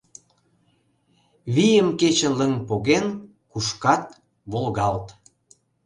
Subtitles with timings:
[1.53, 3.05] Вийым кечын лыҥ поген
[3.51, 4.03] кушкат,
[4.51, 5.07] волгалт.